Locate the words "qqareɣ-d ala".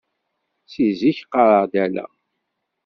1.25-2.05